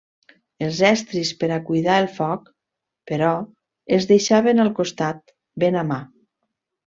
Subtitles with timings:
[0.67, 2.47] Els estris per a cuidar el foc,
[3.11, 3.29] però,
[3.99, 5.23] es deixaven al costat,
[5.67, 6.01] ben a mà.